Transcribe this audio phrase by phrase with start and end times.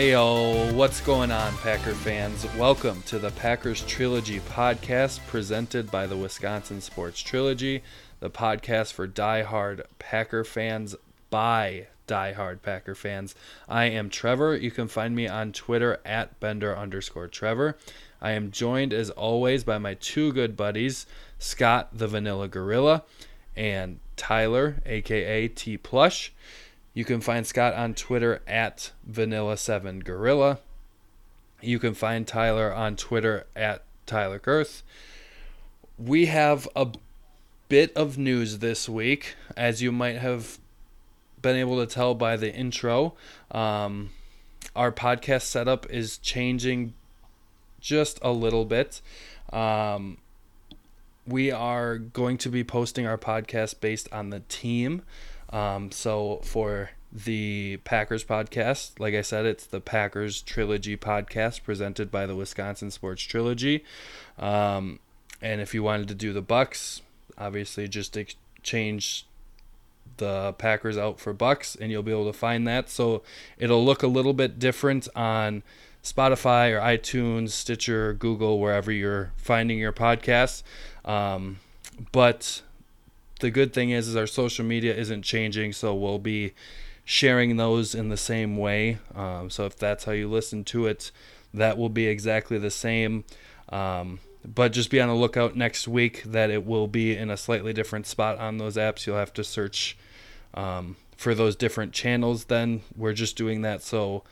[0.00, 2.46] Heyo, what's going on, Packer fans?
[2.56, 7.82] Welcome to the Packers Trilogy podcast presented by the Wisconsin Sports Trilogy,
[8.18, 10.96] the podcast for die-hard Packer fans
[11.28, 13.34] by die-hard Packer fans.
[13.68, 14.56] I am Trevor.
[14.56, 17.76] You can find me on Twitter at Bender underscore Trevor.
[18.22, 21.04] I am joined, as always, by my two good buddies,
[21.38, 23.02] Scott the Vanilla Gorilla
[23.54, 26.32] and Tyler, aka T Plush.
[27.00, 30.58] You can find Scott on Twitter at Vanilla7Gorilla.
[31.62, 34.82] You can find Tyler on Twitter at Tyler Girth.
[35.96, 36.88] We have a
[37.70, 40.58] bit of news this week, as you might have
[41.40, 43.14] been able to tell by the intro.
[43.50, 44.10] Um,
[44.76, 46.92] our podcast setup is changing
[47.80, 49.00] just a little bit.
[49.54, 50.18] Um,
[51.26, 55.00] we are going to be posting our podcast based on the team.
[55.50, 62.10] Um, so for the Packers podcast, like I said, it's the Packers Trilogy podcast presented
[62.10, 63.84] by the Wisconsin Sports Trilogy.
[64.38, 65.00] Um,
[65.42, 67.02] and if you wanted to do the Bucks,
[67.36, 69.26] obviously just exchange
[70.18, 72.88] the Packers out for Bucks, and you'll be able to find that.
[72.88, 73.22] So
[73.58, 75.62] it'll look a little bit different on
[76.04, 80.62] Spotify or iTunes, Stitcher, Google, wherever you're finding your podcasts.
[81.04, 81.58] Um,
[82.12, 82.62] but
[83.40, 86.52] the good thing is, is our social media isn't changing, so we'll be
[87.04, 88.98] sharing those in the same way.
[89.14, 91.10] Um, so if that's how you listen to it,
[91.52, 93.24] that will be exactly the same.
[93.68, 97.36] Um, but just be on the lookout next week that it will be in a
[97.36, 99.06] slightly different spot on those apps.
[99.06, 99.98] You'll have to search
[100.54, 102.44] um, for those different channels.
[102.44, 104.22] Then we're just doing that so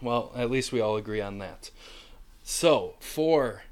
[0.03, 1.71] Well, at least we all agree on that.
[2.43, 3.63] So, for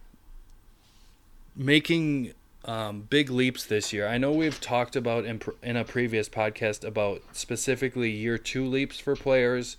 [1.57, 2.33] making
[2.63, 6.29] um, big leaps this year, I know we've talked about in, pr- in a previous
[6.29, 9.75] podcast about specifically year two leaps for players,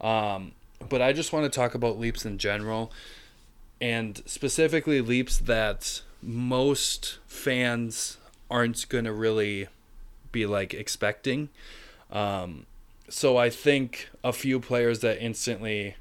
[0.00, 0.52] um,
[0.88, 2.90] but I just want to talk about leaps in general
[3.78, 8.16] and specifically leaps that most fans
[8.52, 9.66] aren't going to really
[10.30, 11.48] be like expecting.
[12.10, 12.66] Um,
[13.08, 15.96] so I think a few players that instantly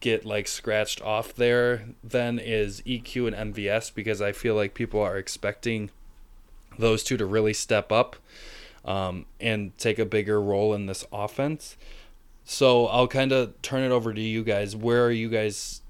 [0.00, 5.00] get like scratched off there then is EQ and MVS because I feel like people
[5.00, 5.90] are expecting
[6.78, 8.16] those two to really step up
[8.84, 11.76] um, and take a bigger role in this offense.
[12.44, 14.74] So I'll kind of turn it over to you guys.
[14.74, 15.82] Where are you guys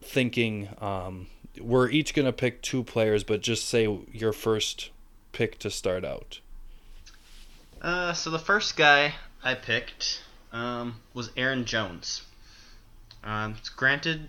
[0.00, 0.68] thinking?
[0.80, 1.26] Um,
[1.60, 4.90] we're each going to pick two players, but just say your first
[5.32, 6.40] pick to start out?
[7.80, 10.22] Uh, so the first guy I picked
[10.52, 12.22] um, was Aaron Jones.
[13.24, 14.28] Um, granted,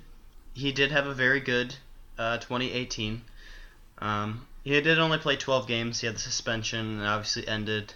[0.53, 1.75] he did have a very good
[2.17, 3.21] uh, 2018.
[3.99, 6.01] Um, he did only play 12 games.
[6.01, 7.93] He had the suspension and obviously ended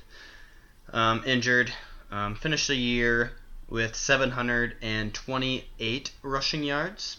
[0.92, 1.72] um, injured.
[2.12, 3.32] Um, finished the year
[3.70, 7.18] with 728 rushing yards.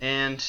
[0.00, 0.44] And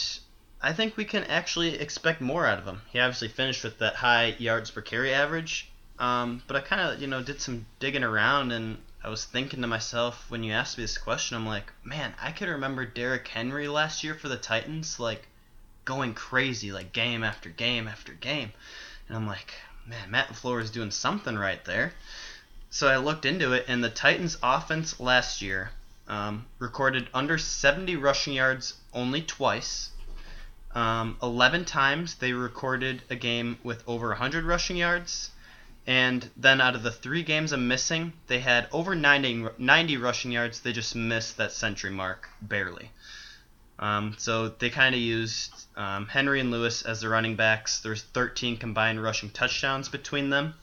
[0.63, 2.81] I think we can actually expect more out of him.
[2.89, 5.69] He obviously finished with that high yards per carry average.
[5.99, 9.61] Um, but I kind of, you know, did some digging around and I was thinking
[9.61, 13.27] to myself when you asked me this question, I'm like, man, I could remember Derrick
[13.27, 15.27] Henry last year for the Titans, like
[15.83, 18.53] going crazy, like game after game after game.
[19.09, 19.53] And I'm like,
[19.85, 21.93] man, Matt LaFleur is doing something right there.
[22.69, 25.71] So I looked into it, and the Titans' offense last year
[26.07, 29.89] um, recorded under 70 rushing yards only twice.
[30.75, 35.29] Um, 11 times they recorded a game with over 100 rushing yards.
[35.85, 40.31] And then out of the three games I'm missing, they had over 90, 90 rushing
[40.31, 40.61] yards.
[40.61, 42.91] They just missed that century mark barely.
[43.79, 47.79] Um, so they kind of used um, Henry and Lewis as the running backs.
[47.79, 50.53] There's 13 combined rushing touchdowns between them.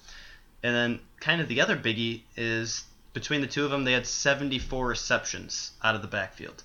[0.62, 4.06] And then kind of the other biggie is between the two of them, they had
[4.06, 6.62] 74 receptions out of the backfield.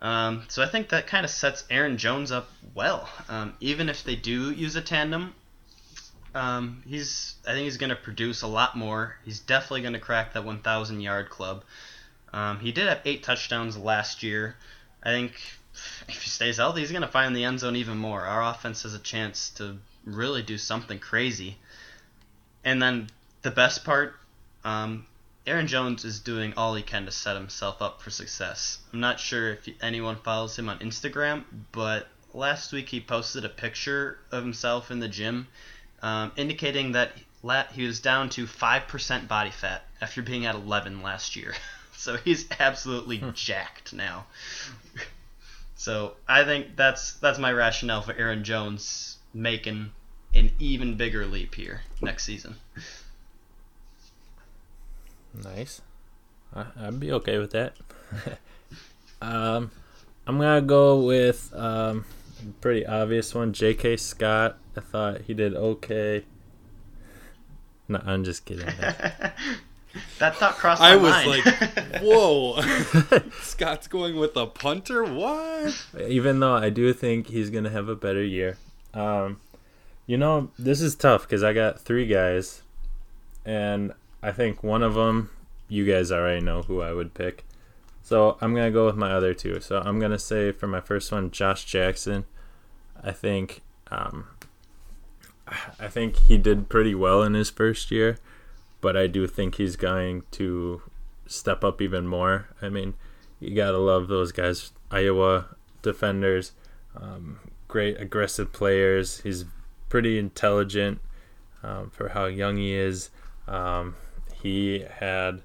[0.00, 3.08] Um, so I think that kind of sets Aaron Jones up well.
[3.28, 5.34] Um, even if they do use a tandem,
[6.34, 9.16] um, he's I think he's going to produce a lot more.
[9.24, 11.64] He's definitely going to crack that 1,000 yard club.
[12.32, 14.56] Um, he did have eight touchdowns last year.
[15.02, 15.32] I think
[16.08, 18.22] if he stays healthy, he's going to find the end zone even more.
[18.22, 21.56] Our offense has a chance to really do something crazy.
[22.64, 23.08] And then
[23.42, 24.14] the best part,
[24.64, 25.06] um,
[25.48, 28.80] Aaron Jones is doing all he can to set himself up for success.
[28.92, 33.48] I'm not sure if anyone follows him on Instagram, but last week he posted a
[33.48, 35.48] picture of himself in the gym,
[36.02, 37.12] um, indicating that
[37.72, 41.54] he was down to 5% body fat after being at 11 last year.
[41.96, 43.30] so he's absolutely hmm.
[43.32, 44.26] jacked now.
[45.76, 49.92] so I think that's that's my rationale for Aaron Jones making
[50.34, 52.56] an even bigger leap here next season.
[55.44, 55.82] Nice.
[56.54, 57.76] I, would be okay with that.
[59.22, 59.70] um,
[60.26, 62.04] I'm gonna go with um,
[62.60, 63.96] pretty obvious one, J.K.
[63.96, 64.58] Scott.
[64.76, 66.24] I thought he did okay.
[67.88, 68.66] No, I'm just kidding.
[70.18, 71.46] that thought crossed my I was mind.
[71.46, 72.60] like, "Whoa,
[73.40, 75.04] Scott's going with a punter?
[75.04, 78.58] What?" Even though I do think he's gonna have a better year.
[78.94, 79.40] Um,
[80.06, 82.62] you know, this is tough because I got three guys,
[83.44, 83.92] and
[84.22, 85.30] I think one of them
[85.68, 87.44] you guys already know who I would pick.
[88.02, 89.60] So I'm gonna go with my other two.
[89.60, 92.24] So I'm gonna say for my first one, Josh Jackson.
[93.02, 93.60] I think
[93.90, 94.28] um,
[95.78, 98.18] I think he did pretty well in his first year,
[98.80, 100.82] but I do think he's going to
[101.26, 102.48] step up even more.
[102.62, 102.94] I mean,
[103.40, 106.52] you gotta love those guys, Iowa defenders,
[106.96, 109.20] um, great aggressive players.
[109.20, 109.44] He's
[109.90, 111.00] pretty intelligent
[111.62, 113.10] um, for how young he is.
[113.46, 113.96] Um,
[114.42, 115.42] he had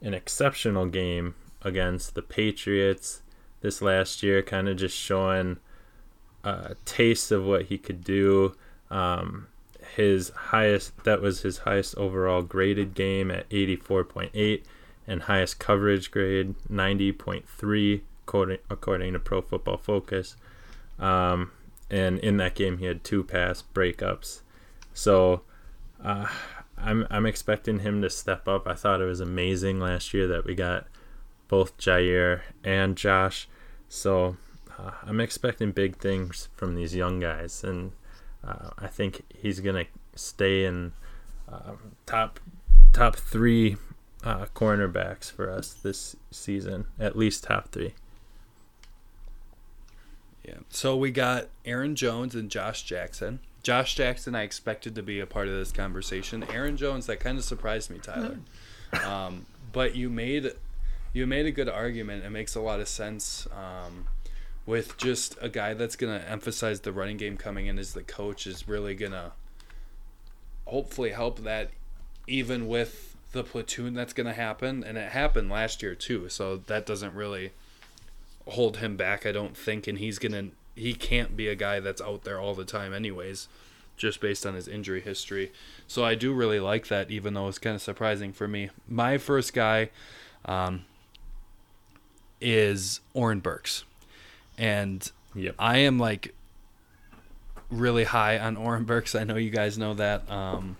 [0.00, 3.22] an exceptional game against the Patriots
[3.60, 5.58] this last year, kind of just showing
[6.44, 8.54] a taste of what he could do.
[8.90, 9.46] Um,
[9.96, 14.62] his highest, that was his highest overall graded game at 84.8
[15.06, 20.36] and highest coverage grade 90.3 according, according to Pro Football Focus.
[20.98, 21.52] Um,
[21.90, 24.40] and in that game, he had two pass breakups.
[24.94, 25.42] So
[26.02, 26.28] uh,
[26.76, 28.66] I'm I'm expecting him to step up.
[28.66, 30.86] I thought it was amazing last year that we got
[31.48, 33.48] both Jaire and Josh.
[33.88, 34.36] So
[34.78, 37.92] uh, I'm expecting big things from these young guys, and
[38.42, 40.92] uh, I think he's gonna stay in
[41.50, 41.74] uh,
[42.06, 42.40] top
[42.92, 43.76] top three
[44.24, 47.94] uh, cornerbacks for us this season, at least top three.
[50.44, 50.58] Yeah.
[50.70, 53.40] So we got Aaron Jones and Josh Jackson.
[53.62, 56.44] Josh Jackson, I expected to be a part of this conversation.
[56.50, 58.38] Aaron Jones, that kind of surprised me, Tyler.
[59.06, 60.52] Um, but you made
[61.12, 62.24] you made a good argument.
[62.24, 63.46] It makes a lot of sense.
[63.52, 64.06] Um,
[64.66, 68.02] with just a guy that's going to emphasize the running game coming in as the
[68.02, 69.32] coach is really going to
[70.66, 71.70] hopefully help that
[72.26, 76.56] even with the platoon that's going to happen and it happened last year too so
[76.56, 77.50] that doesn't really
[78.46, 81.80] hold him back i don't think and he's going to he can't be a guy
[81.80, 83.48] that's out there all the time anyways
[83.96, 85.52] just based on his injury history
[85.86, 89.18] so i do really like that even though it's kind of surprising for me my
[89.18, 89.90] first guy
[90.44, 90.84] um,
[92.40, 93.84] is Oren Burks
[94.58, 95.54] and yep.
[95.58, 96.34] I am like
[97.70, 99.14] really high on Oren Burks.
[99.14, 100.30] I know you guys know that.
[100.30, 100.76] Um,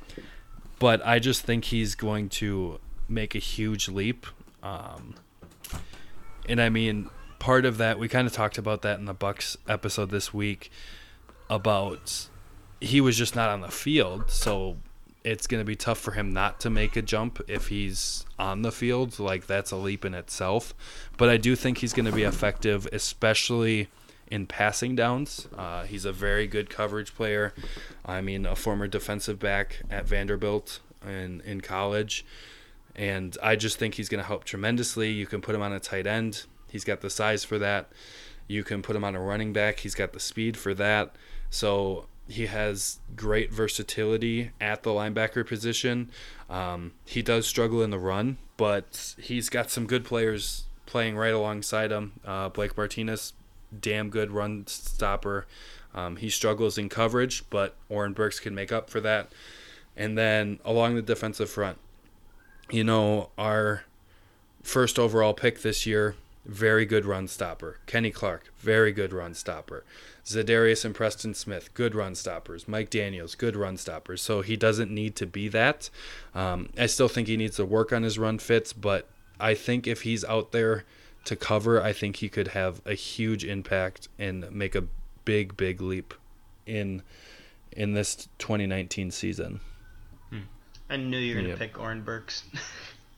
[0.78, 4.26] but I just think he's going to make a huge leap.
[4.62, 5.14] Um,
[6.48, 7.08] and I mean,
[7.42, 10.70] part of that we kind of talked about that in the Bucks episode this week
[11.50, 12.28] about
[12.80, 14.76] he was just not on the field, so
[15.24, 18.62] it's going to be tough for him not to make a jump if he's on
[18.62, 19.18] the field.
[19.18, 20.72] Like that's a leap in itself.
[21.16, 23.88] But I do think he's going to be effective, especially
[24.30, 25.48] in passing downs.
[25.58, 27.54] Uh, he's a very good coverage player.
[28.06, 32.24] I mean, a former defensive back at Vanderbilt in in college,
[32.94, 35.10] and I just think he's going to help tremendously.
[35.10, 36.44] You can put him on a tight end.
[36.72, 37.92] He's got the size for that.
[38.48, 39.80] You can put him on a running back.
[39.80, 41.14] He's got the speed for that.
[41.50, 46.10] So he has great versatility at the linebacker position.
[46.48, 51.34] Um, he does struggle in the run, but he's got some good players playing right
[51.34, 52.12] alongside him.
[52.24, 53.34] Uh, Blake Martinez,
[53.78, 55.46] damn good run stopper.
[55.94, 59.30] Um, he struggles in coverage, but Oren Burks can make up for that.
[59.94, 61.76] And then along the defensive front,
[62.70, 63.84] you know, our
[64.62, 66.14] first overall pick this year,
[66.44, 67.78] very good run stopper.
[67.86, 69.84] Kenny Clark, very good run stopper.
[70.24, 72.66] Za'Darius and Preston Smith, good run stoppers.
[72.68, 74.22] Mike Daniels, good run stoppers.
[74.22, 75.90] So he doesn't need to be that.
[76.34, 79.08] Um, I still think he needs to work on his run fits, but
[79.38, 80.84] I think if he's out there
[81.24, 84.84] to cover, I think he could have a huge impact and make a
[85.24, 86.14] big, big leap
[86.66, 87.02] in
[87.72, 89.60] in this 2019 season.
[90.90, 91.58] I knew you were gonna Yep.
[91.58, 92.42] pick Oren Burks.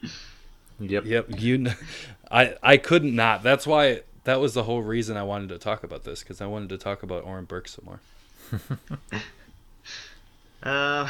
[0.80, 1.04] Yep.
[1.06, 1.66] Yep, you.
[2.34, 3.42] I I couldn't not.
[3.42, 4.02] That's why.
[4.24, 6.78] That was the whole reason I wanted to talk about this because I wanted to
[6.78, 8.00] talk about Oren Burke some more.
[10.64, 11.06] Uh,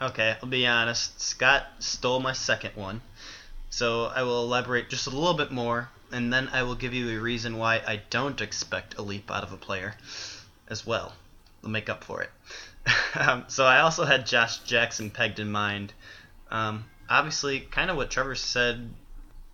[0.00, 1.20] okay, I'll be honest.
[1.20, 3.00] Scott stole my second one.
[3.70, 7.18] So I will elaborate just a little bit more, and then I will give you
[7.18, 9.96] a reason why I don't expect a leap out of a player
[10.68, 11.12] as well.
[11.64, 12.30] I'll make up for it.
[13.16, 15.92] um, so I also had Josh Jackson pegged in mind.
[16.52, 18.90] Um, obviously, kind of what Trevor said,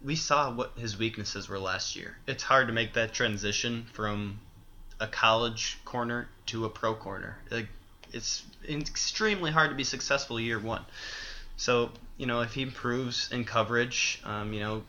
[0.03, 2.17] we saw what his weaknesses were last year.
[2.27, 4.41] It's hard to make that transition from
[4.99, 7.39] a college corner to a pro corner.
[7.51, 7.69] Like,
[8.13, 10.85] it's extremely hard to be successful year one.
[11.57, 14.83] So, you know, if he improves in coverage, um, you know,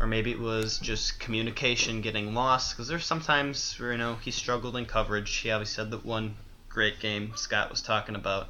[0.00, 4.32] or maybe it was just communication getting lost, because there's sometimes where, you know, he
[4.32, 5.34] struggled in coverage.
[5.36, 6.34] He obviously had that one
[6.68, 8.48] great game Scott was talking about.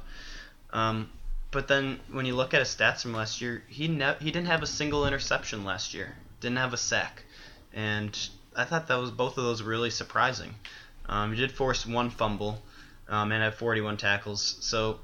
[0.71, 1.11] Um,
[1.53, 4.47] but then when you look at his stats from last year, he ne- he didn't
[4.47, 6.15] have a single interception last year.
[6.41, 7.23] Didn't have a sack,
[7.73, 8.17] and
[8.55, 10.55] I thought that was both of those really surprising.
[11.07, 12.61] Um, he did force one fumble,
[13.07, 14.57] um, and had 41 tackles.
[14.61, 14.99] So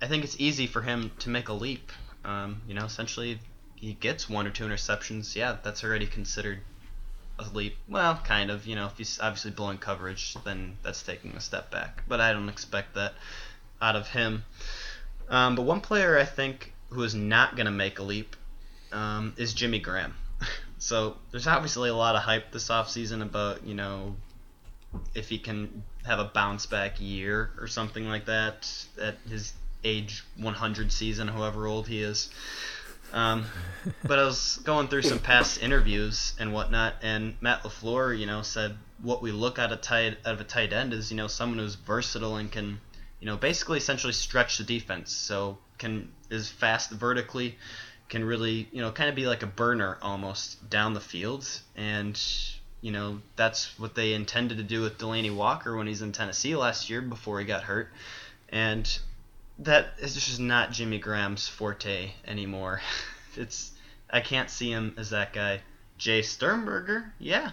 [0.00, 1.92] I think it's easy for him to make a leap.
[2.24, 3.38] Um, you know, essentially,
[3.76, 5.34] he gets one or two interceptions.
[5.34, 6.60] Yeah, that's already considered
[7.38, 7.76] a leap.
[7.88, 8.66] Well, kind of.
[8.66, 12.02] You know, if he's obviously blowing coverage, then that's taking a step back.
[12.08, 13.14] But I don't expect that
[13.80, 14.44] out of him.
[15.30, 18.36] Um, but one player I think who is not going to make a leap
[18.92, 20.14] um, is Jimmy Graham.
[20.78, 24.16] so there's obviously a lot of hype this offseason about, you know,
[25.14, 28.68] if he can have a bounce back year or something like that
[29.00, 29.52] at his
[29.84, 32.30] age 100 season, however old he is.
[33.12, 33.44] Um,
[34.04, 38.42] but I was going through some past interviews and whatnot, and Matt LaFleur, you know,
[38.42, 41.26] said what we look at a tight out of a tight end is, you know,
[41.26, 42.80] someone who's versatile and can,
[43.20, 45.12] you know, basically essentially stretch the defense.
[45.12, 47.56] So can is fast vertically,
[48.08, 51.46] can really, you know, kind of be like a burner almost down the field,
[51.76, 52.20] and
[52.80, 56.56] you know that's what they intended to do with Delanie Walker when he's in Tennessee
[56.56, 57.92] last year before he got hurt,
[58.48, 58.98] and
[59.58, 62.80] that is just not Jimmy Graham's forte anymore.
[63.36, 63.70] It's
[64.12, 65.60] I can't see him as that guy.
[66.00, 67.52] Jace Sternberger, yeah,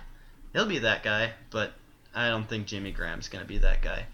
[0.51, 1.73] he'll be that guy, but
[2.15, 4.07] I don't think Jimmy Graham's gonna be that guy.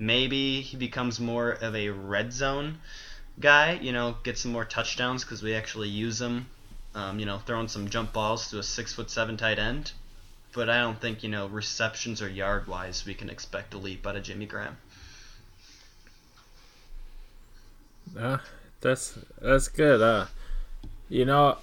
[0.00, 2.78] Maybe he becomes more of a red zone
[3.38, 6.46] guy, you know, get some more touchdowns because we actually use him.
[6.94, 9.92] Um, you know, throwing some jump balls to a six foot seven tight end.
[10.54, 14.06] But I don't think, you know, receptions or yard wise we can expect a leap
[14.06, 14.78] out of Jimmy Graham.
[18.18, 18.38] Uh,
[18.80, 20.00] that's that's good.
[20.00, 20.26] Uh,
[21.10, 21.58] you know,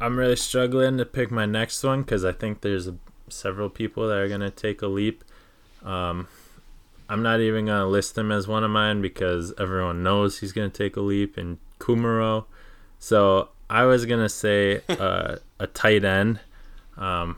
[0.00, 2.90] I'm really struggling to pick my next one because I think there's
[3.28, 5.22] several people that are gonna take a leap.
[5.84, 6.26] Um,
[7.08, 10.70] I'm not even gonna list him as one of mine because everyone knows he's gonna
[10.70, 12.44] take a leap in Kumerow.
[12.98, 16.40] So I was gonna say uh, a tight end.
[16.96, 17.36] Um,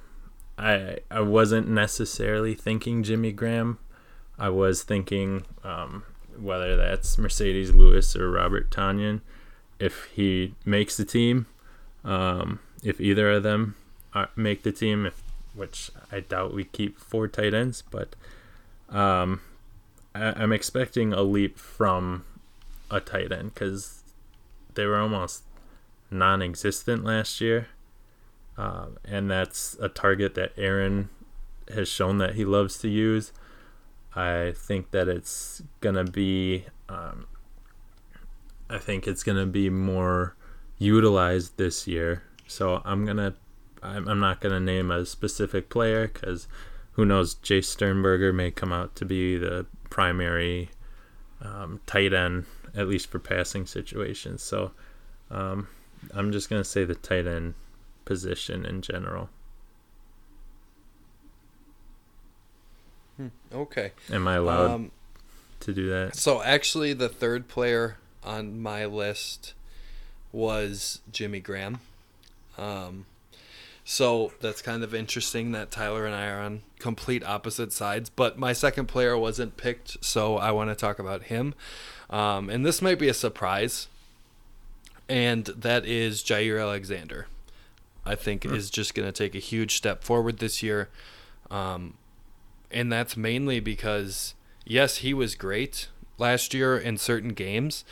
[0.58, 3.78] I I wasn't necessarily thinking Jimmy Graham.
[4.38, 6.04] I was thinking um,
[6.38, 9.20] whether that's Marcedes Lewis or Robert Tonyan,
[9.78, 11.46] if he makes the team,
[12.04, 13.76] um, if either of them
[14.12, 15.22] are, make the team, if,
[15.54, 18.16] which I doubt we keep four tight ends, but
[18.88, 19.40] um,
[20.14, 22.24] I, I'm expecting a leap from
[22.90, 24.02] a tight end because
[24.74, 25.44] they were almost
[26.10, 27.68] non-existent last year,
[28.56, 31.08] um, and that's a target that Aaron
[31.72, 33.32] has shown that he loves to use.
[34.14, 36.66] I think that it's gonna be.
[36.88, 37.26] Um,
[38.70, 40.36] I think it's gonna be more
[40.78, 42.22] utilized this year.
[42.46, 43.34] So I'm gonna.
[43.82, 46.46] I'm, I'm not gonna name a specific player because
[46.92, 47.34] who knows?
[47.34, 50.70] Jace Sternberger may come out to be the primary
[51.40, 54.42] um, tight end, at least for passing situations.
[54.42, 54.72] So
[55.30, 55.68] um,
[56.12, 57.54] I'm just gonna say the tight end
[58.04, 59.28] position in general.
[63.52, 63.92] Okay.
[64.10, 64.90] Am I allowed Um,
[65.60, 66.16] to do that?
[66.16, 69.54] so actually, the third player on my list
[70.32, 71.78] was Jimmy Graham.
[72.58, 73.06] Um,
[73.84, 78.08] so that's kind of interesting that Tyler and I are on complete opposite sides.
[78.08, 81.54] But my second player wasn't picked, so I want to talk about him.
[82.08, 83.88] Um, and this might be a surprise,
[85.08, 87.26] and that is Jaire Alexander.
[88.06, 90.90] I think is just going to take a huge step forward this year.
[91.50, 91.94] Um,
[92.70, 94.34] and that's mainly because
[94.66, 95.88] yes, he was great
[96.18, 97.84] last year in certain games.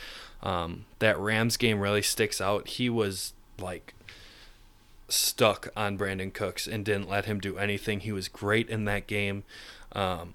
[0.43, 2.67] Um, that Rams game really sticks out.
[2.67, 3.93] He was like
[5.13, 8.01] stuck on Brandin Cooks and didn't let him do anything.
[8.01, 9.43] He was great in that game,
[9.93, 10.33] um,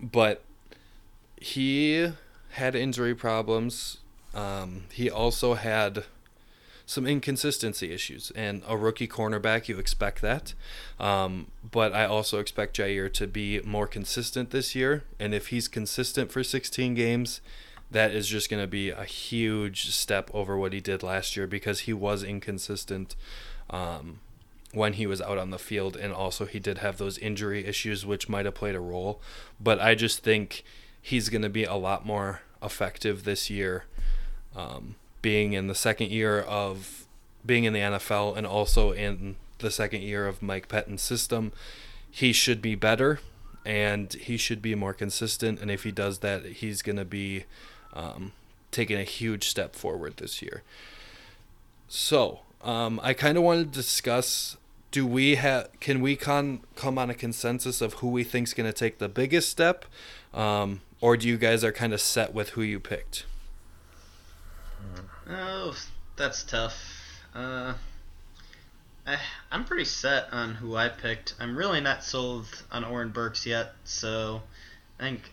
[0.00, 0.44] but
[1.36, 2.12] he
[2.50, 3.98] had injury problems.
[4.34, 6.04] Um, he also had
[6.88, 8.32] some inconsistency issues.
[8.34, 10.54] And a rookie cornerback, you expect that.
[10.98, 15.04] Um, but I also expect Jaire to be more consistent this year.
[15.20, 17.42] And if he's consistent for 16 games,
[17.90, 21.46] that is just going to be a huge step over what he did last year
[21.46, 23.16] because he was inconsistent
[23.70, 24.20] um,
[24.72, 25.96] when he was out on the field.
[25.96, 29.20] And also, he did have those injury issues, which might have played a role.
[29.60, 30.64] But I just think
[31.00, 33.84] he's going to be a lot more effective this year.
[34.56, 37.06] Um, being in the second year of
[37.44, 41.52] being in the NFL and also in the second year of Mike Pettine's system,
[42.10, 43.20] he should be better
[43.64, 45.60] and he should be more consistent.
[45.60, 47.44] And if he does that, he's going to be
[47.92, 48.32] um,
[48.70, 50.62] taking a huge step forward this year.
[51.88, 54.56] So um, I kind of wanted to discuss.
[54.90, 55.68] Do we have?
[55.80, 59.08] Can we con- come on a consensus of who we think's going to take the
[59.08, 59.84] biggest step,
[60.32, 63.26] um, or do you guys are kind of set with who you picked?
[65.28, 65.76] Oh,
[66.16, 66.74] that's tough.
[67.34, 67.74] Uh,
[69.06, 69.18] I,
[69.52, 71.34] I'm pretty set on who I picked.
[71.38, 74.42] I'm really not sold on Oren Burks yet, so
[74.98, 75.32] I think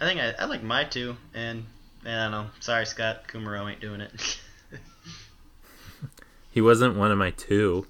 [0.00, 1.66] I think I, I like my two, and
[2.04, 2.46] I don't know.
[2.60, 4.40] Sorry, Scott Kumerow ain't doing it.
[6.58, 7.86] He wasn't one of my two.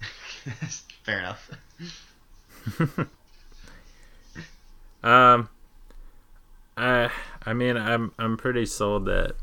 [1.04, 1.50] Fair enough.
[5.04, 5.48] Um,
[6.76, 7.10] I
[7.44, 9.34] I mean I'm I'm pretty sold that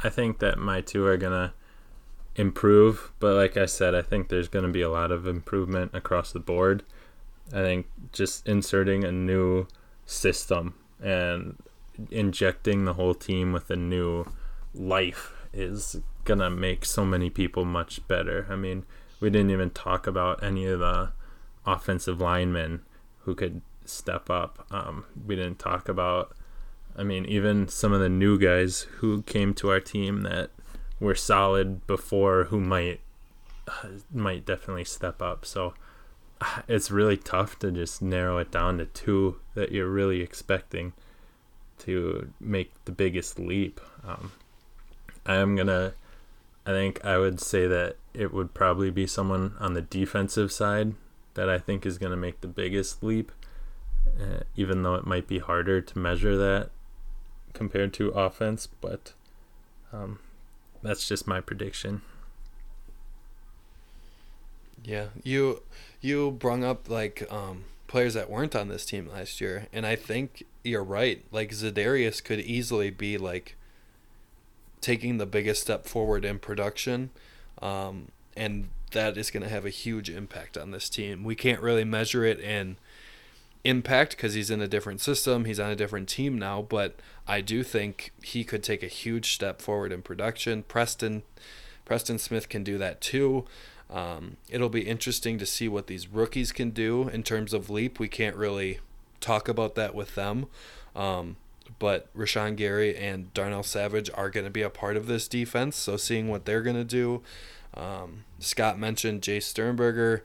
[0.00, 1.52] I think that my two are gonna
[2.34, 6.32] improve, but like I said, I think there's gonna be a lot of improvement across
[6.32, 6.82] the board.
[7.52, 9.66] I think just inserting a new
[10.06, 11.56] system and
[12.10, 14.26] injecting the whole team with a new
[14.74, 18.46] life is gonna make so many people much better.
[18.48, 18.84] I mean,
[19.20, 21.10] we didn't even talk about any of the
[21.66, 22.82] offensive linemen
[23.20, 24.66] who could step up.
[24.70, 26.36] Um, we didn't talk about,
[26.96, 30.50] I mean, even some of the new guys who came to our team that
[31.00, 33.00] were solid before, who might
[34.12, 35.44] might definitely step up.
[35.44, 35.74] So
[36.66, 40.92] it's really tough to just narrow it down to two that you're really expecting
[41.80, 43.80] to make the biggest leap.
[44.06, 44.32] Um,
[45.28, 45.94] I'm gonna.
[46.66, 50.94] I think I would say that it would probably be someone on the defensive side
[51.34, 53.30] that I think is going to make the biggest leap,
[54.20, 56.70] uh, even though it might be harder to measure that
[57.52, 58.66] compared to offense.
[58.66, 59.12] But
[59.92, 60.18] um,
[60.82, 62.02] that's just my prediction.
[64.84, 65.62] Yeah, you
[66.00, 69.96] you brung up like um, players that weren't on this team last year, and I
[69.96, 71.24] think you're right.
[71.30, 73.56] Like Za'Darius could easily be like
[74.80, 77.10] taking the biggest step forward in production,
[77.60, 81.24] um, and that is going to have a huge impact on this team.
[81.24, 82.76] We can't really measure it in
[83.64, 86.94] impact because he's in a different system, he's on a different team now, but
[87.26, 90.62] I do think he could take a huge step forward in production.
[90.62, 91.22] Preston
[91.84, 93.46] Preston Smith can do that too.
[93.90, 97.98] Um, it'll be interesting to see what these rookies can do in terms of leap.
[97.98, 98.80] We can't really
[99.20, 100.46] talk about that with them.
[100.94, 101.36] Um,
[101.78, 105.76] but Rashan Gary and Darnell Savage are going to be a part of this defense.
[105.76, 107.22] So seeing what they're going to do.
[107.74, 110.24] Um, Scott mentioned Jace Sternberger.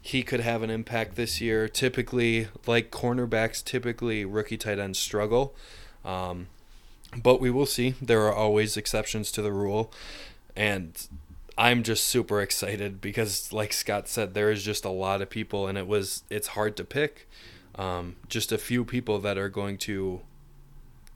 [0.00, 1.68] he could have an impact this year.
[1.68, 5.54] Typically, like cornerbacks, typically rookie tight ends struggle.
[6.04, 6.48] Um,
[7.16, 7.94] but we will see.
[8.02, 9.92] There are always exceptions to the rule.
[10.56, 11.06] And
[11.56, 15.68] I'm just super excited because, like Scott said, there is just a lot of people,
[15.68, 17.28] and it was it's hard to pick.
[17.76, 20.22] Um, just a few people that are going to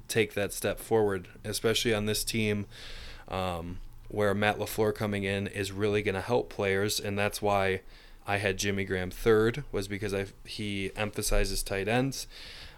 [0.09, 2.67] take that step forward, especially on this team
[3.29, 7.81] um, where Matt LaFleur coming in is really going to help players, and that's why
[8.27, 12.27] I had Jimmy Graham third was because I he emphasizes tight ends.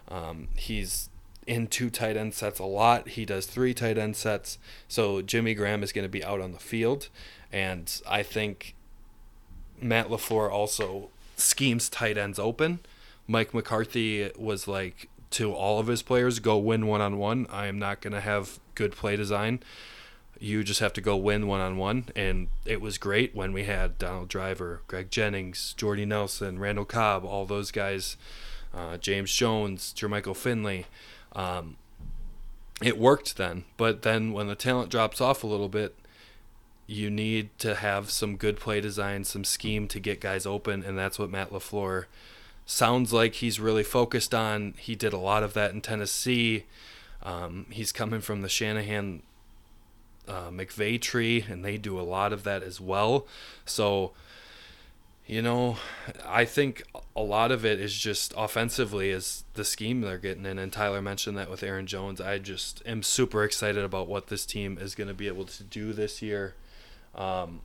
[0.07, 1.09] Um, he's
[1.45, 3.09] in two tight end sets a lot.
[3.09, 6.51] He does three tight end sets, so Jimmy Graham is going to be out on
[6.51, 7.09] the field,
[7.51, 8.75] and I think
[9.81, 12.79] Matt LaFleur also schemes tight ends open.
[13.27, 17.47] Mike McCarthy was like to all of his players, go win one on one.
[17.49, 19.61] I am not going to have good play design
[20.39, 22.05] you just have to go win one on one.
[22.15, 27.25] And it was great when we had Donald Driver, Greg Jennings, Jordy Nelson, Randall Cobb,
[27.25, 28.15] all those guys,
[28.73, 30.85] uh, James Jones, Jermichael Finley.
[31.33, 31.75] Um,
[32.81, 35.95] it worked then, but then when the talent drops off a little bit,
[36.87, 40.97] you need to have some good play design, some scheme to get guys open, and
[40.97, 42.05] that's what Matt LaFleur
[42.69, 44.75] sounds like he's really focused on.
[44.77, 46.65] He did a lot of that in Tennessee.
[47.23, 49.23] Um, he's coming from the Shanahan
[50.27, 53.25] uh, McVay tree, and they do a lot of that as well.
[53.65, 54.11] So,
[55.25, 55.77] you know,
[56.23, 56.83] I think
[57.15, 60.59] a lot of it is just offensively is the scheme they're getting in.
[60.59, 62.21] And Tyler mentioned that with Aaron Jones.
[62.21, 65.63] I just am super excited about what this team is going to be able to
[65.63, 66.53] do this year.
[67.15, 67.61] Um,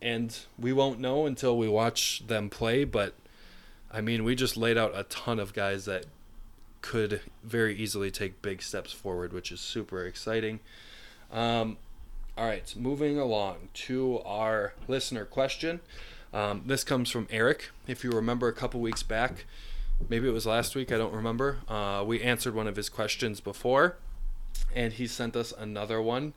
[0.00, 3.14] and we won't know until we watch them play, but
[3.92, 6.06] I mean, we just laid out a ton of guys that
[6.80, 10.60] could very easily take big steps forward, which is super exciting.
[11.30, 11.76] Um,
[12.36, 15.80] all right, moving along to our listener question.
[16.32, 17.70] Um, this comes from Eric.
[17.86, 19.44] If you remember a couple weeks back,
[20.08, 21.58] maybe it was last week, I don't remember.
[21.68, 23.96] Uh, we answered one of his questions before,
[24.74, 26.32] and he sent us another one.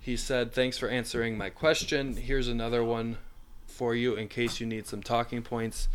[0.00, 2.16] He said, Thanks for answering my question.
[2.16, 3.18] Here's another one
[3.66, 5.88] for you in case you need some talking points.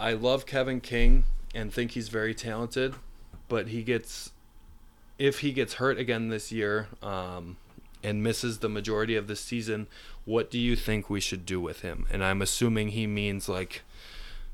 [0.00, 2.94] I love Kevin King and think he's very talented,
[3.48, 4.32] but he gets
[5.18, 7.58] if he gets hurt again this year um,
[8.02, 9.86] and misses the majority of the season,
[10.24, 12.06] what do you think we should do with him?
[12.10, 13.82] And I'm assuming he means like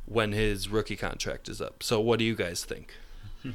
[0.06, 1.84] when his rookie contract is up.
[1.84, 2.94] So what do you guys think?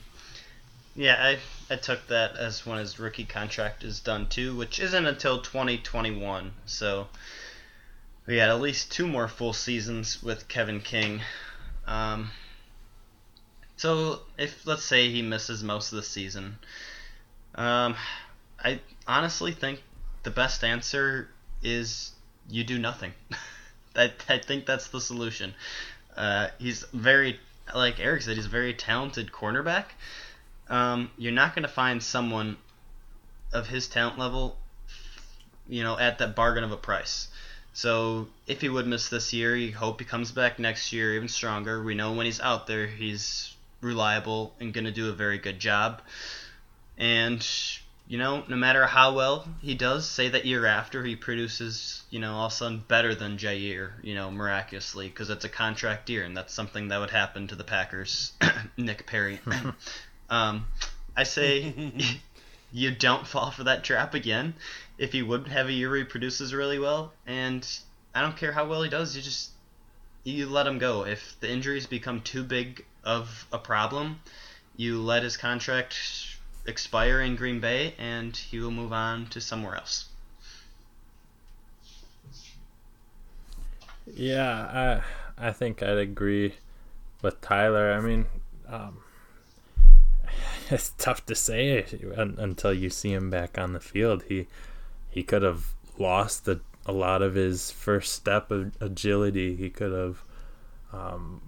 [0.94, 5.06] Yeah, I I took that as when his rookie contract is done too, which isn't
[5.06, 6.52] until 2021.
[6.66, 7.08] So
[8.28, 11.22] we had at least two more full seasons with Kevin King.
[11.88, 12.32] Um,
[13.78, 16.58] so if let's say he misses most of the season,
[17.56, 17.96] um,
[18.64, 19.82] I honestly think
[20.24, 21.30] the best answer
[21.64, 22.12] is
[22.50, 23.14] you do nothing.
[23.96, 25.54] I, I think that's the solution.
[26.16, 27.40] Uh, he's very,
[27.76, 29.86] like Eric said, he's a very talented cornerback.
[30.70, 32.58] Um, you're not going to find someone
[33.52, 34.58] of his talent level,
[35.68, 37.28] you know, at that bargain of a price.
[37.74, 41.28] So if he would miss this year, you hope he comes back next year even
[41.28, 41.82] stronger.
[41.84, 45.60] We know when he's out there, he's reliable and going to do a very good
[45.60, 46.02] job.
[46.98, 47.46] And
[48.12, 52.20] you know, no matter how well he does, say that year after he produces, you
[52.20, 56.10] know, all of a sudden better than Jaire, you know, miraculously, because it's a contract
[56.10, 58.34] year, and that's something that would happen to the Packers.
[58.78, 59.40] Nick Perry.
[60.30, 60.68] um,
[61.16, 61.74] I say
[62.74, 64.56] you don't fall for that trap again.
[65.02, 67.68] If he would have a year where he produces really well, and
[68.14, 69.50] I don't care how well he does, you just
[70.24, 71.06] you let him go.
[71.08, 74.20] If the injuries become too big of a problem,
[74.78, 75.98] you let his contract
[76.68, 80.06] expire in Green Bay, and he will move on to somewhere else.
[84.06, 85.02] Yeah,
[85.40, 86.54] I I think I'd agree
[87.24, 87.92] with Tyler.
[87.92, 88.28] I mean,
[88.68, 89.00] um,
[90.70, 91.84] it's tough to say
[92.16, 94.26] until you see him back on the field.
[94.28, 94.46] He
[95.12, 99.56] he could have lost a, a lot of his first step of agility.
[99.56, 100.24] He could have
[100.92, 101.42] um,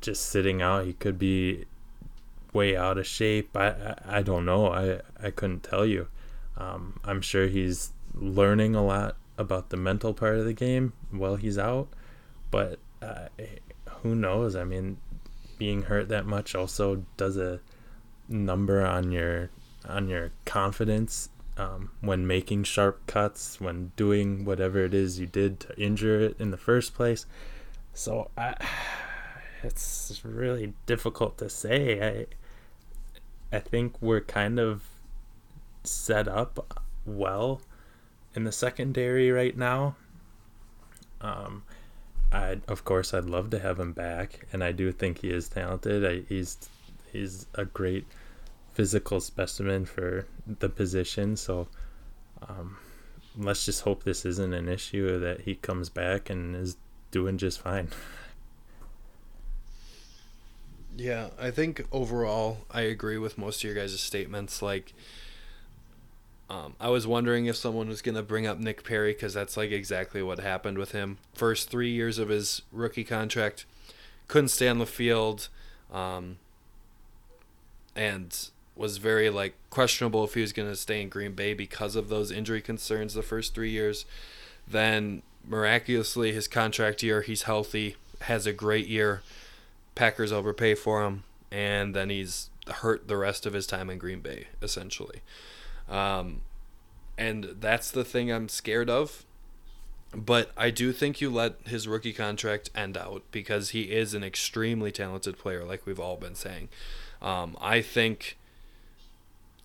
[0.00, 0.84] just sitting out.
[0.84, 1.64] He could be
[2.52, 3.56] way out of shape.
[3.56, 4.68] I, I, I don't know.
[4.68, 6.08] I, I couldn't tell you.
[6.56, 11.36] Um, I'm sure he's learning a lot about the mental part of the game while
[11.36, 11.88] he's out,
[12.50, 13.28] but uh,
[14.02, 14.54] who knows?
[14.54, 14.98] I mean,
[15.56, 17.60] being hurt that much also does a
[18.28, 19.50] number on your
[19.88, 25.60] on your confidence um, when making sharp cuts, when doing whatever it is you did
[25.60, 27.26] to injure it in the first place.
[27.92, 28.54] So I,
[29.62, 32.26] it's really difficult to say.
[33.52, 34.84] I I think we're kind of
[35.84, 37.60] set up well
[38.34, 39.96] in the secondary right now.
[41.20, 41.64] Um,
[42.32, 45.50] I of course I'd love to have him back, and I do think he is
[45.50, 46.06] talented.
[46.06, 46.56] I, he's
[47.12, 48.06] he's a great
[48.80, 51.36] physical specimen for the position.
[51.36, 51.68] So
[52.48, 52.78] um,
[53.36, 56.78] let's just hope this isn't an issue that he comes back and is
[57.10, 57.88] doing just fine.
[60.96, 64.62] Yeah, I think overall I agree with most of your guys' statements.
[64.62, 64.94] Like,
[66.48, 69.58] um, I was wondering if someone was going to bring up Nick Perry because that's
[69.58, 71.18] like exactly what happened with him.
[71.34, 73.66] First three years of his rookie contract,
[74.26, 75.50] couldn't stay on the field,
[75.92, 76.38] um,
[77.94, 78.48] and
[78.80, 82.08] was very like questionable if he was going to stay in Green Bay because of
[82.08, 84.06] those injury concerns the first three years.
[84.66, 89.22] Then miraculously, his contract year, he's healthy, has a great year.
[89.94, 94.20] Packers overpay for him, and then he's hurt the rest of his time in Green
[94.20, 95.20] Bay, essentially.
[95.88, 96.40] Um,
[97.18, 99.24] and that's the thing I'm scared of.
[100.14, 104.24] But I do think you let his rookie contract end out because he is an
[104.24, 106.68] extremely talented player, like we've all been saying.
[107.22, 108.36] Um, I think,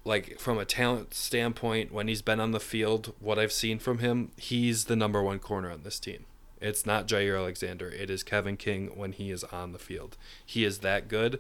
[0.06, 3.98] like, from a talent standpoint, when he's been on the field, what I've seen from
[3.98, 6.26] him, he's the number one corner on this team.
[6.62, 7.90] It's not Jaire Alexander.
[7.90, 10.16] It is Kevin King when he is on the field.
[10.46, 11.40] He is that good.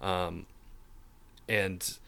[0.00, 0.46] Um,
[1.48, 1.98] and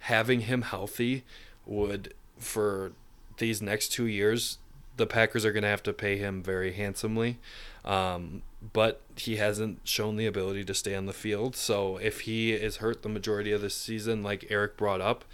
[0.00, 1.24] having him healthy
[1.64, 2.92] would, for
[3.36, 4.58] these next two years,
[4.96, 7.38] the Packers are going to have to pay him very handsomely.
[7.84, 11.54] Um, but he hasn't shown the ability to stay on the field.
[11.54, 15.24] So if he is hurt the majority of the season, like Eric brought up,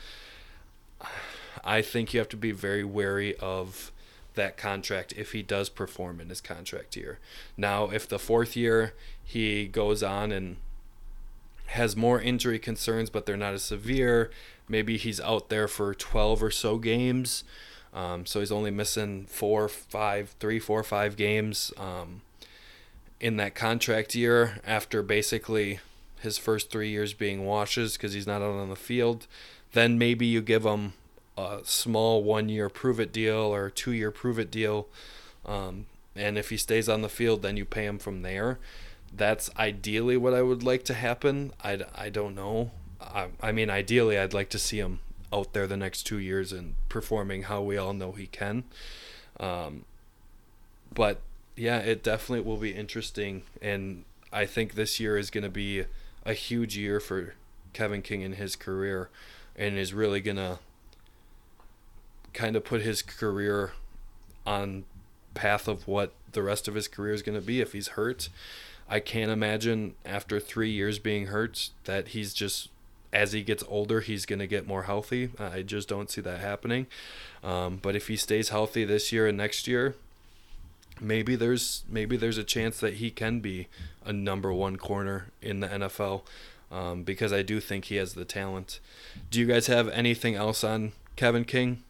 [1.65, 3.91] I think you have to be very wary of
[4.35, 7.19] that contract if he does perform in his contract year.
[7.57, 10.57] Now, if the fourth year he goes on and
[11.67, 14.31] has more injury concerns, but they're not as severe,
[14.69, 17.45] maybe he's out there for 12 or so games.
[17.93, 22.23] Um, so he's only missing four, five, three, four, five games um,
[23.21, 25.79] in that contract year after basically
[26.21, 29.29] his first three years being washes because he's not out on the field.
[29.75, 30.95] Then maybe you give him
[31.37, 34.87] a small one year prove it deal or two year prove it deal.
[35.45, 38.59] Um, and if he stays on the field, then you pay him from there.
[39.15, 41.53] That's ideally what I would like to happen.
[41.63, 42.71] I, I don't know.
[43.01, 45.01] I, I mean, ideally, I'd like to see him
[45.33, 48.63] out there the next two years and performing how we all know he can.
[49.41, 49.85] Um,
[50.93, 51.21] but
[51.57, 53.43] yeah, it definitely will be interesting.
[53.61, 55.85] And I think this year is going to be
[56.25, 57.35] a huge year for
[57.73, 59.11] Kevin King in his career
[59.57, 60.59] and is really to
[62.33, 63.73] kind of put his career
[64.47, 64.85] on
[65.35, 68.29] path of what the rest of his career is going to be if he's hurt.
[68.89, 72.69] I can't imagine after three years being hurt that he's just
[73.13, 75.31] as he gets older he's going to get more healthy.
[75.39, 76.87] I just don't see that happening.
[77.43, 79.95] Um, but if he stays healthy this year and next year,
[81.01, 83.69] maybe there's maybe there's a chance that he can be
[84.05, 86.23] a number one corner in the NFL
[86.75, 88.81] um, because I do think he has the talent.
[89.31, 91.83] Do you guys have anything else on Kevin King?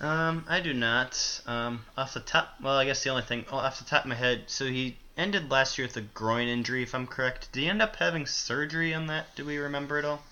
[0.00, 1.40] Um, I do not.
[1.46, 4.08] Um, off the top, well, I guess the only thing, well, off the top of
[4.08, 7.52] my head, so he ended last year with a groin injury, if I'm correct.
[7.52, 9.26] Did he end up having surgery on that?
[9.36, 10.24] Do we remember at all?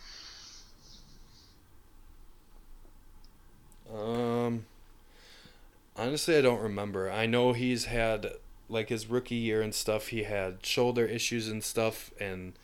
[3.95, 4.67] Um,
[5.97, 7.09] honestly, I don't remember.
[7.09, 8.33] I know he's had
[8.69, 10.09] like his rookie year and stuff.
[10.09, 12.55] He had shoulder issues and stuff, and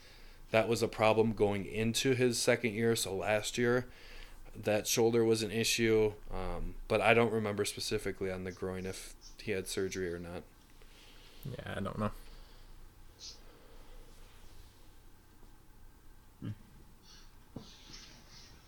[0.50, 2.96] that was a problem going into his second year.
[2.96, 3.86] So last year,
[4.64, 6.12] that shoulder was an issue.
[6.32, 10.42] Um, but I don't remember specifically on the groin if he had surgery or not.
[11.44, 12.10] Yeah, I don't know.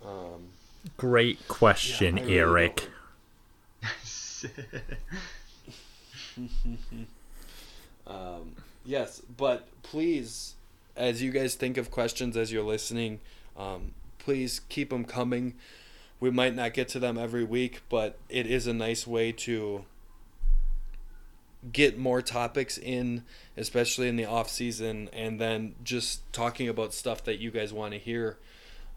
[0.02, 0.48] Um,
[0.96, 2.88] Great question, Yeah, really Eric.
[8.06, 10.54] Um, yes, but please,
[11.00, 13.20] as you guys think of questions as you're listening,
[13.56, 15.54] um, please keep them coming.
[16.20, 19.86] We might not get to them every week, but it is a nice way to
[21.72, 23.24] get more topics in,
[23.56, 27.94] especially in the off season, and then just talking about stuff that you guys want
[27.94, 28.36] to hear.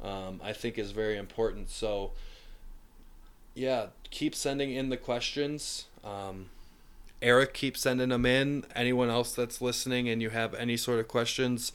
[0.03, 1.69] Um, I think is very important.
[1.69, 2.11] So,
[3.55, 5.85] yeah, keep sending in the questions.
[6.03, 6.49] Um,
[7.23, 8.65] Eric, keep sending them in.
[8.75, 11.71] Anyone else that's listening and you have any sort of questions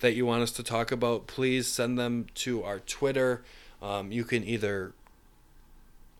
[0.00, 3.42] that you want us to talk about, please send them to our Twitter.
[3.82, 4.92] Um, you can either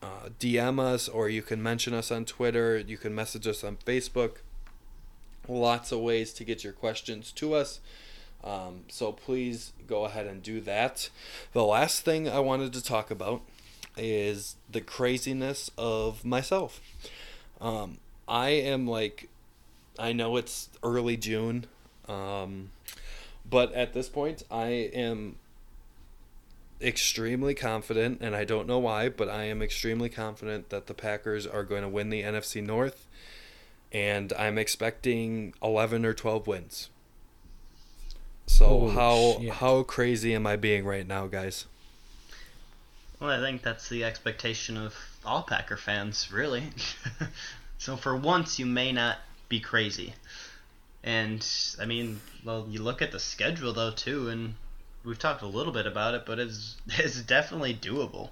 [0.03, 2.77] uh, DM us or you can mention us on Twitter.
[2.77, 4.37] You can message us on Facebook.
[5.47, 7.79] Lots of ways to get your questions to us.
[8.43, 11.09] Um, so please go ahead and do that.
[11.53, 13.41] The last thing I wanted to talk about
[13.95, 16.81] is the craziness of myself.
[17.61, 19.29] Um, I am like
[19.99, 21.65] I know it's early June,
[22.07, 22.69] um,
[23.49, 25.37] but at this point, I am
[26.81, 31.47] extremely confident, and I don't know why, but I am extremely confident that the Packers
[31.47, 33.07] are going to win the NFC North,
[33.91, 36.89] and I'm expecting 11 or 12 wins.
[38.45, 39.53] So Holy how shit.
[39.53, 41.65] how crazy am I being right now, guys?
[43.19, 44.93] Well, I think that's the expectation of
[45.25, 46.63] all Packer fans, really.
[47.77, 49.17] so for once, you may not
[49.49, 50.13] be crazy.
[51.03, 51.45] And
[51.79, 54.55] I mean, well, you look at the schedule though too, and
[55.03, 58.29] we've talked a little bit about it, but it's it's definitely doable.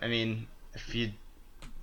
[0.00, 1.12] I mean, if you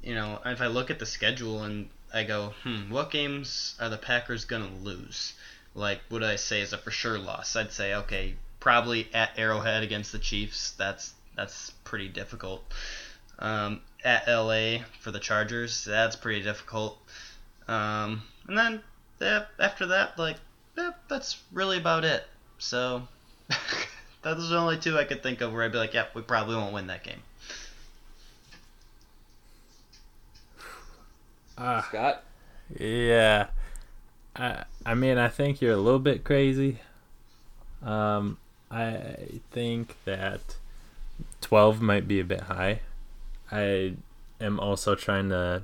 [0.01, 3.89] you know, if I look at the schedule and I go, hmm, what games are
[3.89, 5.33] the Packers gonna lose?
[5.73, 7.55] Like, what I say is a for sure loss?
[7.55, 10.71] I'd say, okay, probably at Arrowhead against the Chiefs.
[10.71, 12.63] That's that's pretty difficult.
[13.39, 16.97] Um, at LA for the Chargers, that's pretty difficult.
[17.67, 18.81] Um, and then
[19.19, 20.37] yeah, after that, like,
[20.77, 22.25] yeah, that's really about it.
[22.57, 23.07] So
[24.21, 26.21] those are the only two I could think of where I'd be like, yep, we
[26.21, 27.21] probably won't win that game.
[31.57, 32.23] Ah, Scott?
[32.79, 33.47] yeah.
[34.35, 36.79] I I mean, I think you're a little bit crazy.
[37.83, 38.37] Um,
[38.71, 39.15] I
[39.51, 40.55] think that
[41.41, 42.81] 12 might be a bit high.
[43.51, 43.95] I
[44.39, 45.63] am also trying to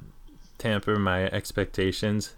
[0.58, 2.34] tamper my expectations.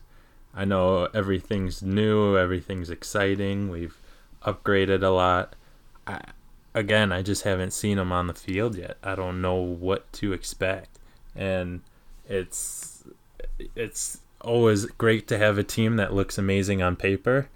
[0.53, 3.69] I know everything's new, everything's exciting.
[3.69, 3.97] We've
[4.45, 5.55] upgraded a lot.
[6.07, 6.21] I,
[6.73, 8.97] again, I just haven't seen them on the field yet.
[9.03, 10.99] I don't know what to expect,
[11.35, 11.81] and
[12.27, 13.03] it's
[13.75, 17.49] it's always great to have a team that looks amazing on paper.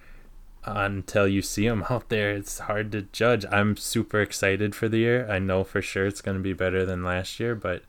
[0.65, 3.45] Until you see them out there, it's hard to judge.
[3.51, 5.29] I'm super excited for the year.
[5.29, 7.83] I know for sure it's going to be better than last year, but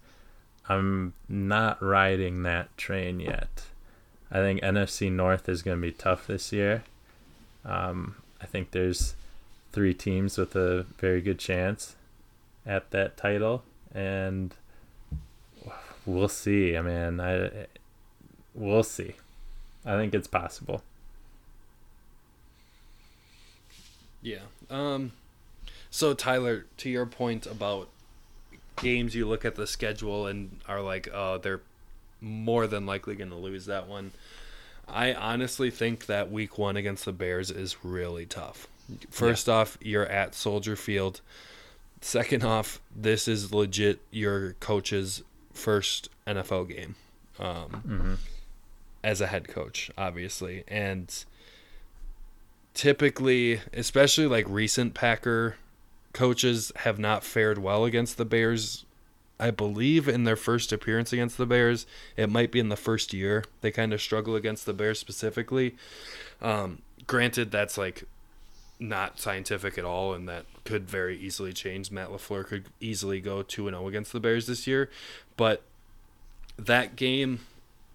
[0.69, 3.67] I'm not riding that train yet.
[4.31, 6.83] I think NFC North is going to be tough this year.
[7.65, 9.15] Um, I think there's
[9.73, 11.95] three teams with a very good chance
[12.67, 13.63] at that title,
[13.95, 14.55] and
[16.05, 16.77] we'll see.
[16.77, 17.67] I mean, I
[18.55, 19.15] we'll see.
[19.85, 20.83] I think it's possible.
[24.25, 24.39] Yeah.
[24.71, 25.13] Um
[25.91, 27.89] so Tyler, to your point about
[28.77, 31.61] games you look at the schedule and are like, oh, they're
[32.21, 34.11] more than likely going to lose that one.
[34.89, 38.67] I honestly think that week 1 against the Bears is really tough.
[39.09, 41.21] First off, you're at Soldier Field.
[42.01, 46.97] Second off, this is legit your coach's first NFL game.
[47.39, 48.19] Um
[49.05, 50.65] as a head coach, obviously.
[50.67, 51.15] And
[52.75, 55.57] typically, especially like recent Packer
[56.13, 58.85] coaches have not fared well against the Bears.
[59.39, 63.13] I believe in their first appearance against the Bears, it might be in the first
[63.13, 65.75] year they kind of struggle against the Bears specifically.
[66.41, 68.05] Um, granted, that's like
[68.79, 71.91] not scientific at all, and that could very easily change.
[71.91, 74.91] Matt LaFleur could easily go two and zero against the Bears this year,
[75.37, 75.63] but
[76.57, 77.41] that game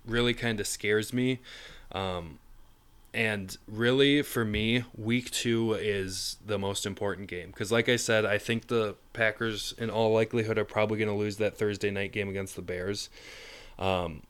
[0.06, 1.40] really kind of scares me.
[1.92, 2.40] Um,
[3.14, 7.48] and really, for me, week two is the most important game.
[7.48, 11.16] Because, like I said, I think the Packers, in all likelihood, are probably going to
[11.16, 13.10] lose that Thursday night game against the Bears.
[13.80, 14.24] Um,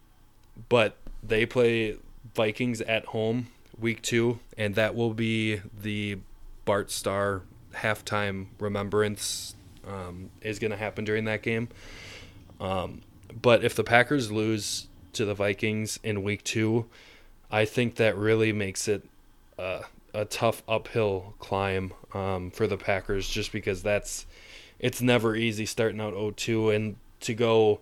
[0.69, 1.97] but they play
[2.35, 6.17] Vikings at home week two, and that will be the
[6.65, 7.41] Bart Starr
[7.73, 9.55] halftime remembrance
[9.87, 11.67] um, is going to happen during that game.
[12.59, 13.01] Um,
[13.41, 16.85] but if the Packers lose to the Vikings in week two,
[17.51, 19.07] I think that really makes it
[19.57, 19.81] uh,
[20.13, 24.25] a tough uphill climb um, for the Packers just because that's
[24.79, 27.81] it's never easy starting out 0-2 and to go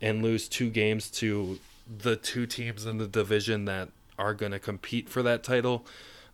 [0.00, 1.58] and lose two games to
[1.98, 5.84] the two teams in the division that are going to compete for that title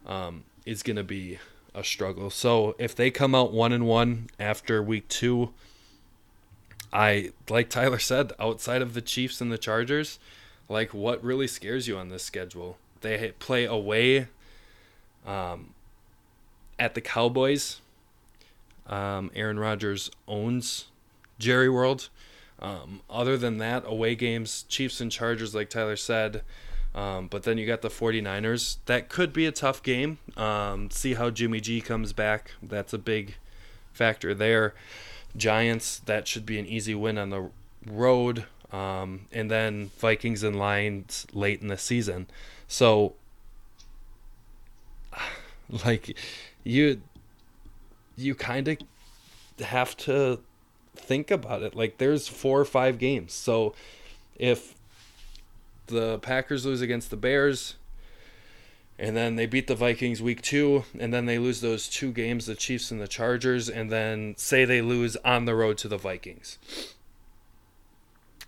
[0.07, 1.39] um, is going to be
[1.75, 2.31] a struggle.
[2.31, 5.51] So if they come out one and one after week two,
[6.93, 10.19] I like Tyler said, outside of the Chiefs and the Chargers,
[10.69, 12.79] like what really scares you on this schedule?
[13.01, 14.29] They play away
[15.27, 15.75] um,
[16.79, 17.81] at the Cowboys.
[18.87, 20.87] Um, Aaron Rodgers owns
[21.39, 22.09] Jerry World.
[22.59, 26.43] Um, other than that, away games, Chiefs and Chargers, like Tyler said.
[26.95, 28.79] Um, but then you got the 49ers.
[28.87, 30.19] That could be a tough game.
[30.37, 32.53] Um, see how Jimmy G comes back.
[32.63, 33.37] That's a big
[33.93, 34.75] factor there.
[35.37, 37.51] Giants, that should be an easy win on the
[37.87, 38.45] road.
[38.73, 42.27] Um, and then Vikings and Lions late in the season.
[42.69, 43.15] So,
[45.85, 46.17] like,
[46.65, 47.01] you
[48.17, 48.79] you kind of
[49.61, 50.41] have to
[50.97, 51.75] think about it.
[51.77, 53.33] Like, there's four or five games.
[53.33, 53.75] So,
[54.37, 54.75] if
[55.87, 57.77] the Packers lose against the Bears,
[58.99, 62.47] And then they beat the Vikings week two, and then they lose those two games,
[62.47, 65.99] the Chiefs and the Chargers, and then say they lose on the road to the
[65.99, 66.59] Vikings.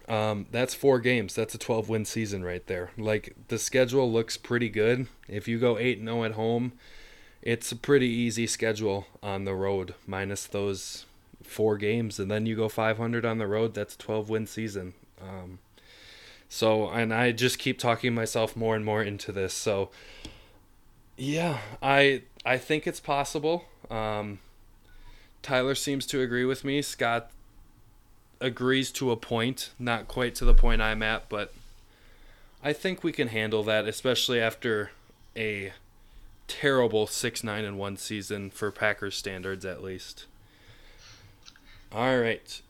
[0.09, 1.35] Um, that's four games.
[1.35, 2.91] That's a 12 win season right there.
[2.97, 5.07] Like the schedule looks pretty good.
[5.29, 6.73] If you go 8 0 at home,
[7.43, 11.05] it's a pretty easy schedule on the road, minus those
[11.43, 12.19] four games.
[12.19, 13.75] And then you go 500 on the road.
[13.75, 14.95] That's a 12 win season.
[15.21, 15.59] Um,
[16.49, 19.53] so, and I just keep talking myself more and more into this.
[19.53, 19.91] So,
[21.17, 23.67] yeah, I I think it's possible.
[23.91, 24.39] Um,
[25.43, 26.81] Tyler seems to agree with me.
[26.81, 27.31] Scott
[28.41, 31.53] agrees to a point, not quite to the point I'm at, but
[32.63, 34.91] I think we can handle that, especially after
[35.37, 35.73] a
[36.47, 40.27] terrible six nine and one season for Packers standards, at least.
[41.93, 42.61] All right.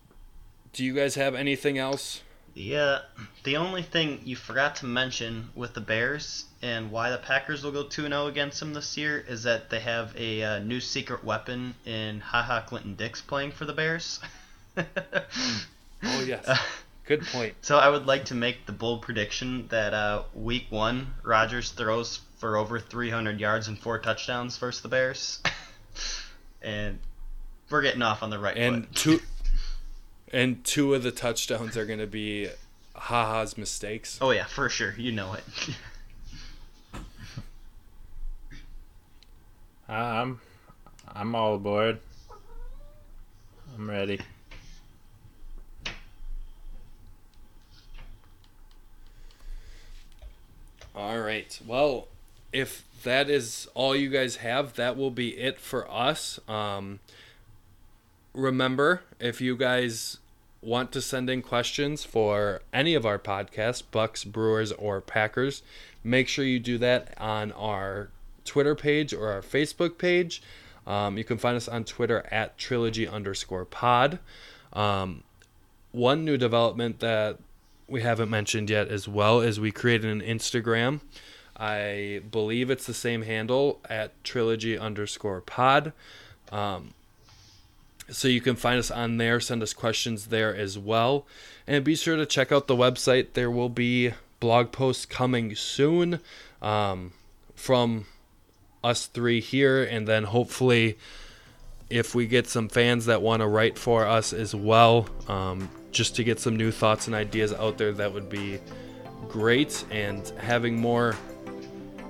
[0.72, 2.22] Do you guys have anything else?
[2.54, 3.00] Yeah,
[3.44, 7.70] the only thing you forgot to mention with the Bears and why the Packers will
[7.70, 11.22] go 2 0 against them this year is that they have a uh, new secret
[11.24, 14.18] weapon in Haha Clinton Dix playing for the Bears.
[16.02, 16.60] oh, yes.
[17.06, 17.54] Good point.
[17.62, 22.20] So I would like to make the bold prediction that uh, week one, Rodgers throws
[22.38, 25.40] for over 300 yards and four touchdowns versus the Bears.
[26.62, 26.98] and
[27.70, 28.94] we're getting off on the right and foot.
[28.94, 29.20] two
[30.32, 32.48] and two of the touchdowns are going to be
[32.94, 34.18] Haha's mistakes.
[34.20, 34.94] Oh yeah, for sure.
[34.96, 35.44] You know it.
[39.88, 40.40] I'm
[41.08, 42.00] I'm all aboard.
[43.74, 44.20] I'm ready.
[50.98, 51.56] All right.
[51.64, 52.08] Well,
[52.52, 56.40] if that is all you guys have, that will be it for us.
[56.48, 56.98] Um,
[58.34, 60.18] remember, if you guys
[60.60, 65.62] want to send in questions for any of our podcasts, Bucks, Brewers, or Packers,
[66.02, 68.08] make sure you do that on our
[68.44, 70.42] Twitter page or our Facebook page.
[70.84, 74.18] Um, you can find us on Twitter at trilogy underscore pod.
[74.72, 75.22] Um,
[75.92, 77.38] one new development that
[77.88, 81.00] we haven't mentioned yet as well is we created an Instagram.
[81.56, 85.92] I believe it's the same handle at trilogy underscore pod.
[86.52, 86.94] Um,
[88.10, 91.26] so you can find us on there, send us questions there as well.
[91.66, 93.32] And be sure to check out the website.
[93.32, 96.20] There will be blog posts coming soon
[96.62, 97.12] um,
[97.54, 98.06] from
[98.82, 100.96] us three here, and then hopefully,
[101.90, 106.16] if we get some fans that want to write for us as well, um, just
[106.16, 108.58] to get some new thoughts and ideas out there, that would be
[109.28, 109.84] great.
[109.90, 111.16] And having more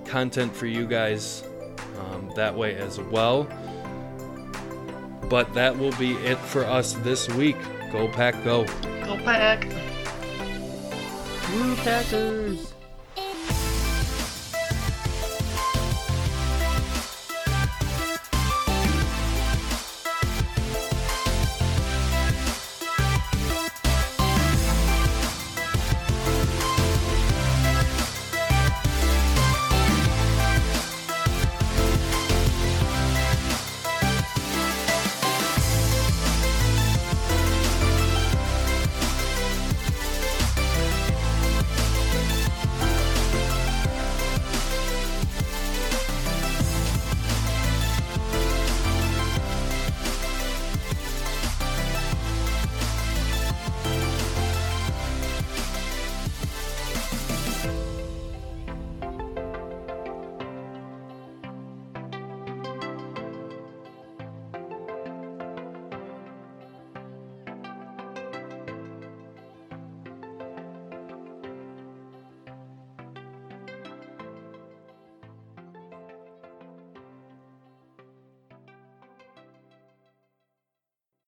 [0.05, 1.45] content for you guys
[2.01, 3.45] um, that way as well.
[5.29, 7.57] But that will be it for us this week.
[7.93, 8.65] Go Pack Go.
[9.05, 9.65] Go Pack!
[11.53, 12.73] Woo Packers!